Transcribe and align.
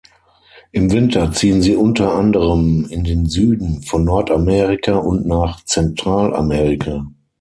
Im 0.71 0.91
Winter 0.91 1.31
ziehen 1.31 1.61
sie 1.61 1.75
unter 1.75 2.15
anderem 2.15 2.87
in 2.89 3.03
den 3.03 3.27
Süden 3.27 3.83
von 3.83 4.03
Nordamerika 4.03 4.95
und 4.95 5.27
nach 5.27 5.63
Zentralamerika. 5.65 7.05